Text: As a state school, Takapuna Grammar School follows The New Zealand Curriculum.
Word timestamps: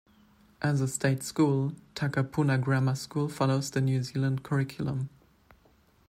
As 0.63 0.81
a 0.81 0.87
state 0.87 1.21
school, 1.21 1.73
Takapuna 1.93 2.59
Grammar 2.59 2.95
School 2.95 3.29
follows 3.29 3.69
The 3.69 3.81
New 3.81 4.01
Zealand 4.01 4.41
Curriculum. 4.41 5.09